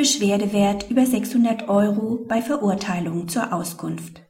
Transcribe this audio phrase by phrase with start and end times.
[0.00, 4.22] Beschwerdewert über 600 Euro bei Verurteilung zur Auskunft.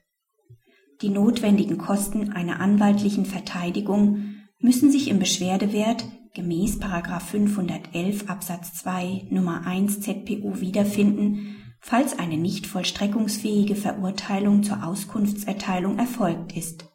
[1.00, 6.04] Die notwendigen Kosten einer anwaltlichen Verteidigung müssen sich im Beschwerdewert
[6.34, 16.00] gemäß 511 Absatz 2 Nummer 1 ZPU wiederfinden, falls eine nicht vollstreckungsfähige Verurteilung zur Auskunftserteilung
[16.00, 16.86] erfolgt ist.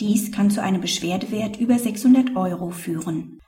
[0.00, 3.38] Dies kann zu einem Beschwerdewert über 600 Euro führen.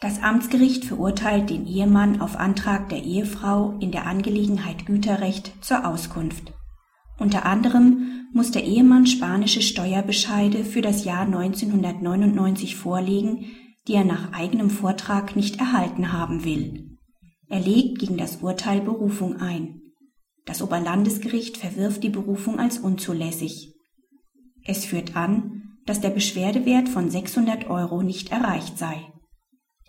[0.00, 6.54] Das Amtsgericht verurteilt den Ehemann auf Antrag der Ehefrau in der Angelegenheit Güterrecht zur Auskunft.
[7.18, 13.44] Unter anderem muss der Ehemann spanische Steuerbescheide für das Jahr 1999 vorlegen,
[13.86, 16.96] die er nach eigenem Vortrag nicht erhalten haben will.
[17.48, 19.82] Er legt gegen das Urteil Berufung ein.
[20.46, 23.74] Das Oberlandesgericht verwirft die Berufung als unzulässig.
[24.64, 29.12] Es führt an, dass der Beschwerdewert von 600 Euro nicht erreicht sei.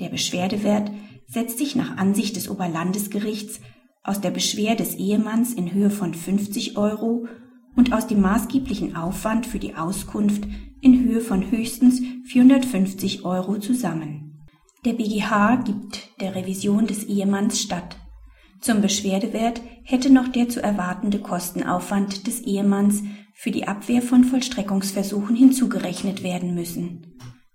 [0.01, 0.91] Der Beschwerdewert
[1.27, 3.61] setzt sich nach Ansicht des Oberlandesgerichts
[4.03, 7.27] aus der Beschwer des Ehemanns in Höhe von 50 Euro
[7.75, 10.43] und aus dem maßgeblichen Aufwand für die Auskunft
[10.81, 14.39] in Höhe von höchstens 450 Euro zusammen.
[14.85, 17.97] Der BGH gibt der Revision des Ehemanns statt.
[18.59, 23.03] Zum Beschwerdewert hätte noch der zu erwartende Kostenaufwand des Ehemanns
[23.35, 27.10] für die Abwehr von Vollstreckungsversuchen hinzugerechnet werden müssen.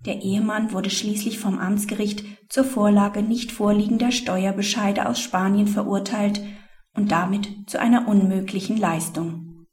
[0.07, 6.41] Der Ehemann wurde schließlich vom Amtsgericht zur Vorlage nicht vorliegender Steuerbescheide aus Spanien verurteilt
[6.95, 9.67] und damit zu einer unmöglichen Leistung.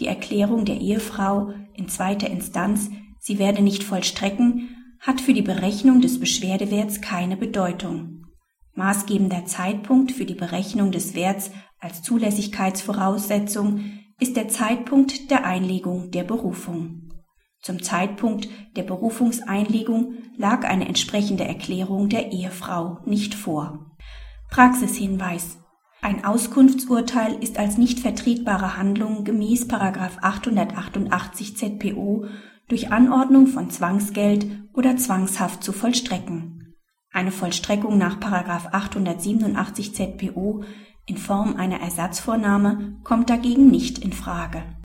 [0.00, 6.00] Die Erklärung der Ehefrau in zweiter Instanz, sie werde nicht vollstrecken, hat für die Berechnung
[6.00, 8.26] des Beschwerdewerts keine Bedeutung.
[8.74, 13.84] Maßgebender Zeitpunkt für die Berechnung des Werts als Zulässigkeitsvoraussetzung
[14.18, 17.09] ist der Zeitpunkt der Einlegung der Berufung.
[17.62, 23.96] Zum Zeitpunkt der Berufungseinlegung lag eine entsprechende Erklärung der Ehefrau nicht vor.
[24.50, 25.58] Praxishinweis
[26.02, 32.24] ein Auskunftsurteil ist als nicht vertretbare Handlung gemäß 888 ZPO
[32.68, 36.74] durch Anordnung von Zwangsgeld oder Zwangshaft zu vollstrecken.
[37.12, 40.64] Eine Vollstreckung nach 887 ZPO
[41.04, 44.62] in Form einer Ersatzvornahme kommt dagegen nicht in Frage